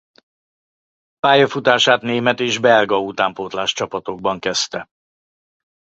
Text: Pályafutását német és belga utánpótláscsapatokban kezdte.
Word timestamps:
Pályafutását 1.19 2.01
német 2.01 2.39
és 2.39 2.57
belga 2.57 2.99
utánpótláscsapatokban 2.99 4.39
kezdte. 4.39 4.87